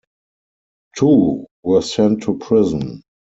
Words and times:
Two 0.97 1.45
were 1.61 1.83
sent 1.83 2.23
to 2.23 2.35
prison. 2.39 3.03